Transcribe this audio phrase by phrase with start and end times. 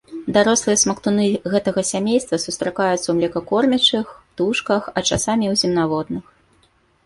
[0.35, 1.25] Дарослыя смактуны
[1.55, 6.25] гэтага сямейства сустракаюцца ў млекакормячых, птушках, а часам і ў земнаводных.